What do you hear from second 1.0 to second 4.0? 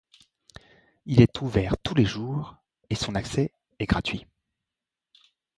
Il est ouvert tous les jours, et son accès est